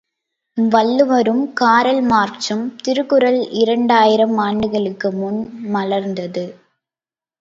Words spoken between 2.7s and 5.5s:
திருக்குறள் இரண்டாயிரம் ஆண்டுகளுக்கு முன்